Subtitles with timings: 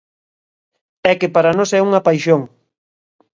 [1.11, 2.41] É que para nós é unha paixón!